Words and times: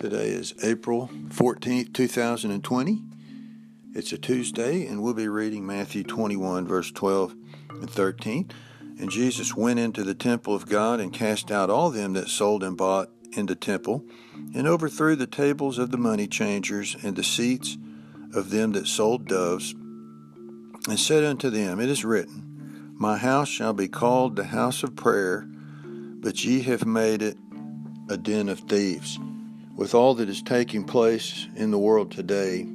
Today 0.00 0.28
is 0.28 0.54
April 0.62 1.10
14th, 1.28 1.92
2020. 1.92 3.02
It's 3.92 4.12
a 4.12 4.16
Tuesday, 4.16 4.86
and 4.86 5.02
we'll 5.02 5.12
be 5.12 5.28
reading 5.28 5.66
Matthew 5.66 6.04
21, 6.04 6.66
verse 6.66 6.90
12 6.90 7.34
and 7.68 7.90
13. 7.90 8.50
And 8.98 9.10
Jesus 9.10 9.54
went 9.54 9.78
into 9.78 10.02
the 10.02 10.14
temple 10.14 10.54
of 10.54 10.70
God 10.70 11.00
and 11.00 11.12
cast 11.12 11.50
out 11.50 11.68
all 11.68 11.90
them 11.90 12.14
that 12.14 12.30
sold 12.30 12.64
and 12.64 12.78
bought 12.78 13.10
in 13.32 13.44
the 13.44 13.54
temple, 13.54 14.06
and 14.54 14.66
overthrew 14.66 15.16
the 15.16 15.26
tables 15.26 15.76
of 15.76 15.90
the 15.90 15.98
money 15.98 16.26
changers 16.26 16.96
and 17.02 17.14
the 17.14 17.22
seats 17.22 17.76
of 18.34 18.48
them 18.48 18.72
that 18.72 18.86
sold 18.86 19.28
doves, 19.28 19.72
and 20.88 20.98
said 20.98 21.24
unto 21.24 21.50
them, 21.50 21.78
It 21.78 21.90
is 21.90 22.06
written, 22.06 22.94
My 22.98 23.18
house 23.18 23.50
shall 23.50 23.74
be 23.74 23.86
called 23.86 24.36
the 24.36 24.44
house 24.44 24.82
of 24.82 24.96
prayer, 24.96 25.46
but 25.46 26.42
ye 26.42 26.62
have 26.62 26.86
made 26.86 27.20
it 27.20 27.36
a 28.08 28.16
den 28.16 28.48
of 28.48 28.60
thieves 28.60 29.18
with 29.80 29.94
all 29.94 30.14
that 30.14 30.28
is 30.28 30.42
taking 30.42 30.84
place 30.84 31.46
in 31.56 31.70
the 31.70 31.78
world 31.78 32.10
today, 32.10 32.66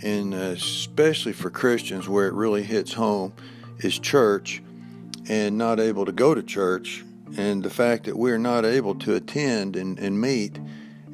and 0.00 0.32
uh, 0.32 0.36
especially 0.36 1.32
for 1.32 1.50
Christians 1.50 2.08
where 2.08 2.28
it 2.28 2.34
really 2.34 2.62
hits 2.62 2.92
home, 2.92 3.32
is 3.80 3.98
church 3.98 4.62
and 5.28 5.58
not 5.58 5.80
able 5.80 6.04
to 6.04 6.12
go 6.12 6.32
to 6.32 6.40
church. 6.40 7.04
And 7.36 7.64
the 7.64 7.68
fact 7.68 8.04
that 8.04 8.16
we're 8.16 8.38
not 8.38 8.64
able 8.64 8.94
to 9.00 9.16
attend 9.16 9.74
and, 9.74 9.98
and 9.98 10.20
meet, 10.20 10.56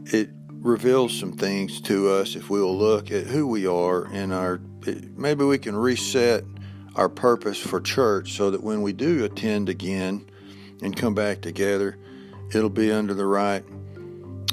it 0.04 0.28
reveals 0.50 1.18
some 1.18 1.32
things 1.32 1.80
to 1.80 2.10
us 2.10 2.36
if 2.36 2.50
we 2.50 2.60
will 2.60 2.76
look 2.76 3.10
at 3.10 3.26
who 3.26 3.46
we 3.46 3.66
are 3.66 4.04
and 4.12 4.34
our 4.34 4.60
maybe 5.16 5.44
we 5.44 5.56
can 5.56 5.74
reset 5.74 6.44
our 6.94 7.08
purpose 7.08 7.58
for 7.58 7.80
church 7.80 8.32
so 8.32 8.50
that 8.50 8.62
when 8.62 8.82
we 8.82 8.92
do 8.92 9.24
attend 9.24 9.70
again 9.70 10.26
and 10.82 10.94
come 10.94 11.14
back 11.14 11.40
together, 11.40 11.96
it'll 12.52 12.68
be 12.68 12.92
under 12.92 13.14
the 13.14 13.24
right 13.24 13.64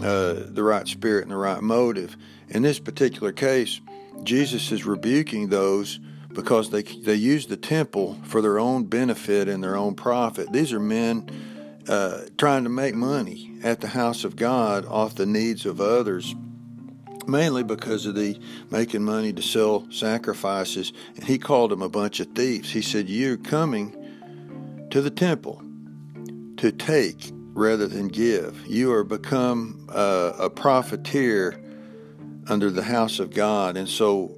uh, 0.03 0.43
the 0.47 0.63
right 0.63 0.87
spirit 0.87 1.23
and 1.23 1.31
the 1.31 1.37
right 1.37 1.61
motive. 1.61 2.17
In 2.49 2.61
this 2.61 2.79
particular 2.79 3.31
case, 3.31 3.79
Jesus 4.23 4.71
is 4.71 4.85
rebuking 4.85 5.49
those 5.49 5.99
because 6.33 6.69
they 6.71 6.83
they 6.83 7.15
use 7.15 7.47
the 7.47 7.57
temple 7.57 8.17
for 8.23 8.41
their 8.41 8.59
own 8.59 8.85
benefit 8.85 9.47
and 9.47 9.63
their 9.63 9.75
own 9.75 9.95
profit. 9.95 10.51
These 10.51 10.73
are 10.73 10.79
men 10.79 11.29
uh, 11.87 12.21
trying 12.37 12.63
to 12.63 12.69
make 12.69 12.95
money 12.95 13.57
at 13.63 13.81
the 13.81 13.87
house 13.87 14.23
of 14.23 14.35
God 14.35 14.85
off 14.85 15.15
the 15.15 15.25
needs 15.25 15.65
of 15.65 15.79
others, 15.79 16.35
mainly 17.27 17.63
because 17.63 18.05
of 18.05 18.15
the 18.15 18.39
making 18.71 19.03
money 19.03 19.31
to 19.33 19.41
sell 19.41 19.87
sacrifices. 19.91 20.91
And 21.15 21.23
he 21.23 21.37
called 21.37 21.71
them 21.71 21.81
a 21.81 21.89
bunch 21.89 22.19
of 22.19 22.27
thieves. 22.35 22.71
He 22.71 22.81
said, 22.81 23.09
"You're 23.09 23.37
coming 23.37 23.95
to 24.89 25.01
the 25.01 25.11
temple 25.11 25.61
to 26.57 26.71
take 26.71 27.31
rather 27.53 27.87
than 27.87 28.07
give. 28.07 28.65
You 28.67 28.91
are 28.93 29.03
become 29.03 29.87
a 29.89 30.49
profiteer 30.49 31.59
under 32.47 32.69
the 32.69 32.83
house 32.83 33.19
of 33.19 33.33
God. 33.33 33.77
And 33.77 33.87
so 33.87 34.35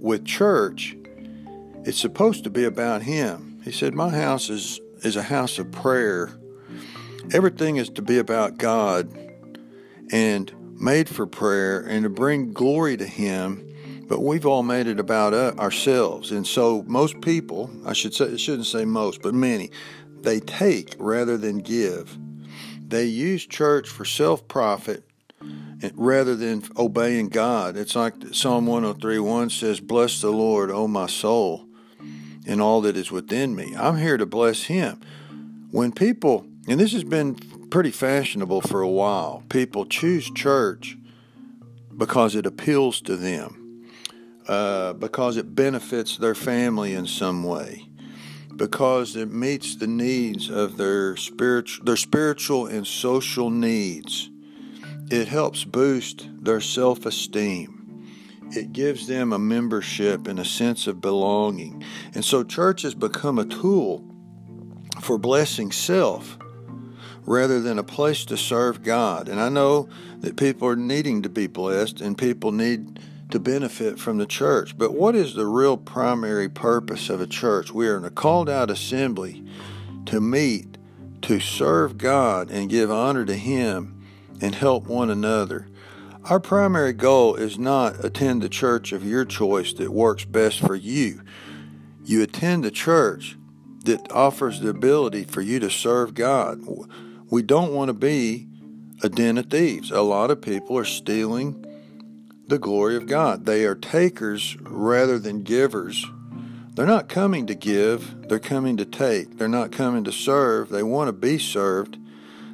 with 0.00 0.24
church, 0.24 0.96
it's 1.84 1.98
supposed 1.98 2.44
to 2.44 2.50
be 2.50 2.64
about 2.64 3.02
Him. 3.02 3.60
He 3.64 3.72
said, 3.72 3.94
My 3.94 4.10
house 4.10 4.50
is, 4.50 4.80
is 5.02 5.16
a 5.16 5.22
house 5.22 5.58
of 5.58 5.70
prayer. 5.70 6.30
Everything 7.32 7.76
is 7.76 7.88
to 7.90 8.02
be 8.02 8.18
about 8.18 8.58
God 8.58 9.16
and 10.12 10.52
made 10.78 11.08
for 11.08 11.26
prayer 11.26 11.80
and 11.80 12.02
to 12.02 12.10
bring 12.10 12.52
glory 12.52 12.96
to 12.96 13.06
Him. 13.06 13.66
But 14.08 14.22
we've 14.22 14.44
all 14.44 14.64
made 14.64 14.88
it 14.88 14.98
about 14.98 15.34
uh, 15.34 15.52
ourselves. 15.56 16.32
And 16.32 16.44
so 16.44 16.82
most 16.88 17.20
people, 17.20 17.70
I 17.86 17.92
should 17.92 18.12
say, 18.12 18.32
I 18.32 18.36
shouldn't 18.36 18.66
say 18.66 18.84
most, 18.84 19.22
but 19.22 19.34
many, 19.34 19.70
they 20.22 20.40
take 20.40 20.94
rather 20.98 21.36
than 21.36 21.58
give. 21.58 22.18
They 22.90 23.04
use 23.04 23.46
church 23.46 23.88
for 23.88 24.04
self 24.04 24.48
profit 24.48 25.04
rather 25.94 26.34
than 26.34 26.62
obeying 26.76 27.28
God. 27.28 27.76
It's 27.76 27.96
like 27.96 28.14
Psalm 28.32 28.66
103 28.66 29.18
1 29.18 29.50
says, 29.50 29.80
Bless 29.80 30.20
the 30.20 30.30
Lord, 30.30 30.70
O 30.70 30.88
my 30.88 31.06
soul, 31.06 31.66
and 32.46 32.60
all 32.60 32.80
that 32.82 32.96
is 32.96 33.10
within 33.10 33.54
me. 33.54 33.74
I'm 33.76 33.98
here 33.98 34.16
to 34.16 34.26
bless 34.26 34.64
Him. 34.64 35.00
When 35.70 35.92
people, 35.92 36.46
and 36.68 36.80
this 36.80 36.92
has 36.92 37.04
been 37.04 37.36
pretty 37.70 37.92
fashionable 37.92 38.62
for 38.62 38.80
a 38.80 38.88
while, 38.88 39.44
people 39.48 39.86
choose 39.86 40.30
church 40.30 40.98
because 41.96 42.34
it 42.34 42.44
appeals 42.44 43.00
to 43.02 43.16
them, 43.16 43.86
uh, 44.48 44.94
because 44.94 45.36
it 45.36 45.54
benefits 45.54 46.16
their 46.16 46.34
family 46.34 46.94
in 46.94 47.06
some 47.06 47.44
way 47.44 47.89
because 48.60 49.16
it 49.16 49.32
meets 49.32 49.76
the 49.76 49.86
needs 49.86 50.50
of 50.50 50.76
their 50.76 51.16
spiritual 51.16 51.82
their 51.86 51.96
spiritual 51.96 52.66
and 52.66 52.86
social 52.86 53.48
needs. 53.48 54.28
It 55.10 55.28
helps 55.28 55.64
boost 55.64 56.28
their 56.38 56.60
self-esteem. 56.60 58.06
It 58.50 58.74
gives 58.74 59.06
them 59.06 59.32
a 59.32 59.38
membership 59.38 60.28
and 60.28 60.38
a 60.38 60.44
sense 60.44 60.86
of 60.86 61.00
belonging. 61.00 61.82
And 62.14 62.22
so 62.22 62.44
church 62.44 62.82
has 62.82 62.94
become 62.94 63.38
a 63.38 63.46
tool 63.46 64.04
for 65.00 65.16
blessing 65.16 65.72
self 65.72 66.36
rather 67.22 67.60
than 67.60 67.78
a 67.78 67.82
place 67.82 68.26
to 68.26 68.36
serve 68.36 68.82
God. 68.82 69.30
And 69.30 69.40
I 69.40 69.48
know 69.48 69.88
that 70.18 70.36
people 70.36 70.68
are 70.68 70.76
needing 70.76 71.22
to 71.22 71.30
be 71.30 71.46
blessed 71.46 72.02
and 72.02 72.16
people 72.16 72.52
need 72.52 73.00
to 73.30 73.38
benefit 73.38 73.98
from 73.98 74.18
the 74.18 74.26
church. 74.26 74.76
But 74.76 74.94
what 74.94 75.14
is 75.14 75.34
the 75.34 75.46
real 75.46 75.76
primary 75.76 76.48
purpose 76.48 77.10
of 77.10 77.20
a 77.20 77.26
church? 77.26 77.72
We 77.72 77.88
are 77.88 77.96
in 77.96 78.04
a 78.04 78.10
called 78.10 78.48
out 78.48 78.70
assembly 78.70 79.44
to 80.06 80.20
meet, 80.20 80.78
to 81.22 81.40
serve 81.40 81.98
God 81.98 82.50
and 82.50 82.70
give 82.70 82.90
honor 82.90 83.24
to 83.24 83.34
Him 83.34 84.04
and 84.40 84.54
help 84.54 84.86
one 84.86 85.10
another. 85.10 85.68
Our 86.24 86.40
primary 86.40 86.92
goal 86.92 87.36
is 87.36 87.58
not 87.58 88.04
attend 88.04 88.42
the 88.42 88.48
church 88.48 88.92
of 88.92 89.04
your 89.04 89.24
choice 89.24 89.72
that 89.74 89.90
works 89.90 90.24
best 90.24 90.60
for 90.60 90.74
you. 90.74 91.22
You 92.04 92.22
attend 92.22 92.64
the 92.64 92.70
church 92.70 93.36
that 93.84 94.12
offers 94.12 94.60
the 94.60 94.68
ability 94.68 95.24
for 95.24 95.40
you 95.40 95.58
to 95.60 95.70
serve 95.70 96.14
God. 96.14 96.60
We 97.30 97.42
don't 97.42 97.72
want 97.72 97.88
to 97.88 97.94
be 97.94 98.48
a 99.02 99.08
den 99.08 99.38
of 99.38 99.46
thieves. 99.46 99.90
A 99.90 100.02
lot 100.02 100.30
of 100.30 100.42
people 100.42 100.76
are 100.76 100.84
stealing 100.84 101.64
the 102.50 102.58
glory 102.58 102.96
of 102.96 103.06
God. 103.06 103.46
They 103.46 103.64
are 103.64 103.74
takers 103.74 104.56
rather 104.60 105.18
than 105.18 105.42
givers. 105.42 106.04
They're 106.74 106.86
not 106.86 107.08
coming 107.08 107.46
to 107.46 107.54
give, 107.54 108.28
they're 108.28 108.38
coming 108.38 108.76
to 108.76 108.84
take. 108.84 109.38
They're 109.38 109.48
not 109.48 109.72
coming 109.72 110.04
to 110.04 110.12
serve, 110.12 110.68
they 110.68 110.82
want 110.82 111.08
to 111.08 111.12
be 111.12 111.38
served. 111.38 111.96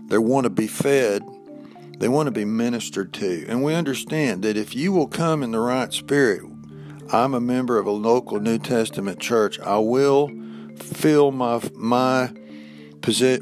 They 0.08 0.18
want 0.18 0.44
to 0.44 0.50
be 0.50 0.68
fed. 0.68 1.24
They 1.98 2.08
want 2.08 2.28
to 2.28 2.30
be 2.30 2.44
ministered 2.44 3.12
to. 3.14 3.44
And 3.48 3.64
we 3.64 3.74
understand 3.74 4.42
that 4.44 4.56
if 4.56 4.74
you 4.76 4.92
will 4.92 5.08
come 5.08 5.42
in 5.42 5.50
the 5.50 5.58
right 5.58 5.92
spirit, 5.92 6.42
I'm 7.12 7.34
a 7.34 7.40
member 7.40 7.78
of 7.78 7.86
a 7.86 7.90
local 7.90 8.38
New 8.38 8.58
Testament 8.58 9.18
church. 9.18 9.58
I 9.60 9.78
will 9.78 10.30
fill 10.76 11.32
my 11.32 11.60
my 11.74 12.32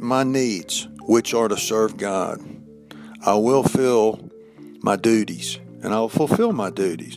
my 0.00 0.24
needs, 0.24 0.88
which 1.02 1.34
are 1.34 1.48
to 1.48 1.56
serve 1.56 1.96
God. 1.96 2.40
I 3.24 3.34
will 3.34 3.62
fill 3.62 4.30
my 4.82 4.96
duties 4.96 5.58
and 5.84 5.94
I'll 5.94 6.08
fulfill 6.08 6.52
my 6.52 6.70
duties. 6.70 7.16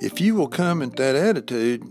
If 0.00 0.20
you 0.20 0.34
will 0.34 0.48
come 0.48 0.82
in 0.82 0.90
that 0.90 1.14
attitude, 1.14 1.84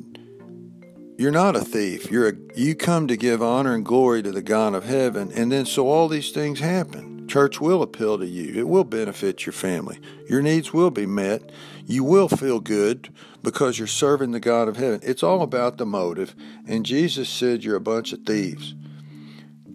you're 1.17 1.31
not 1.31 1.55
a 1.55 1.61
thief. 1.61 2.11
You're 2.11 2.29
a, 2.29 2.33
you 2.55 2.75
come 2.75 3.07
to 3.07 3.17
give 3.17 3.41
honor 3.41 3.73
and 3.73 3.85
glory 3.85 4.21
to 4.23 4.31
the 4.31 4.41
God 4.41 4.73
of 4.73 4.85
heaven, 4.85 5.31
and 5.33 5.51
then 5.51 5.65
so 5.65 5.87
all 5.87 6.07
these 6.07 6.31
things 6.31 6.59
happen. 6.59 7.27
Church 7.27 7.59
will 7.59 7.81
appeal 7.81 8.17
to 8.17 8.25
you. 8.25 8.53
It 8.59 8.67
will 8.67 8.85
benefit 8.85 9.45
your 9.45 9.53
family. 9.53 9.99
Your 10.29 10.41
needs 10.41 10.73
will 10.73 10.91
be 10.91 11.05
met. 11.05 11.51
You 11.85 12.03
will 12.03 12.29
feel 12.29 12.59
good 12.59 13.13
because 13.43 13.77
you're 13.77 13.87
serving 13.87 14.31
the 14.31 14.39
God 14.39 14.67
of 14.69 14.77
heaven. 14.77 15.01
It's 15.03 15.23
all 15.23 15.41
about 15.41 15.77
the 15.77 15.85
motive. 15.85 16.35
And 16.65 16.85
Jesus 16.85 17.27
said 17.27 17.63
you're 17.63 17.75
a 17.75 17.81
bunch 17.81 18.13
of 18.13 18.21
thieves 18.21 18.75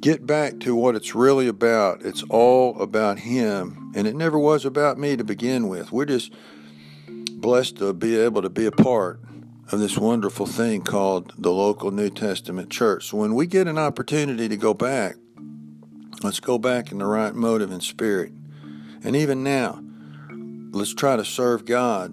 get 0.02 0.26
back 0.26 0.58
to 0.58 0.74
what 0.74 0.96
it's 0.96 1.14
really 1.14 1.46
about. 1.46 2.02
It's 2.04 2.24
all 2.24 2.78
about 2.80 3.20
Him, 3.20 3.92
and 3.94 4.06
it 4.06 4.14
never 4.14 4.38
was 4.38 4.66
about 4.66 4.98
me 4.98 5.16
to 5.16 5.24
begin 5.24 5.68
with. 5.68 5.92
We're 5.92 6.04
just 6.04 6.32
blessed 7.08 7.76
to 7.76 7.94
be 7.94 8.18
able 8.18 8.42
to 8.42 8.50
be 8.50 8.66
a 8.66 8.72
part 8.72 9.20
of 9.70 9.78
this 9.78 9.96
wonderful 9.96 10.44
thing 10.44 10.82
called 10.82 11.32
the 11.38 11.52
local 11.52 11.92
New 11.92 12.10
Testament 12.10 12.68
church. 12.68 13.08
So 13.08 13.16
when 13.18 13.34
we 13.34 13.46
get 13.46 13.68
an 13.68 13.78
opportunity 13.78 14.48
to 14.48 14.56
go 14.56 14.74
back, 14.74 15.14
let's 16.22 16.40
go 16.40 16.58
back 16.58 16.90
in 16.90 16.98
the 16.98 17.06
right 17.06 17.34
motive 17.34 17.70
and 17.70 17.82
spirit. 17.82 18.32
And 19.04 19.14
even 19.14 19.44
now, 19.44 19.82
let's 20.72 20.94
try 20.94 21.16
to 21.16 21.24
serve 21.24 21.64
God 21.64 22.12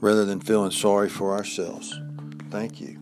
rather 0.00 0.24
than 0.24 0.40
feeling 0.40 0.72
sorry 0.72 1.08
for 1.08 1.32
ourselves. 1.32 1.98
Thank 2.50 2.80
you. 2.80 2.98